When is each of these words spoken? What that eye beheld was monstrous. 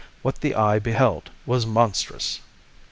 What 0.23 0.41
that 0.41 0.57
eye 0.57 0.79
beheld 0.79 1.29
was 1.45 1.67
monstrous. 1.67 2.39